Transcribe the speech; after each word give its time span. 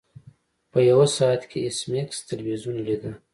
په 0.71 0.79
یو 0.91 1.01
ساعت 1.17 1.41
کې 1.49 1.57
ایس 1.65 1.79
میکس 1.91 2.17
تلویزیون 2.29 2.75
لیده 2.87 3.11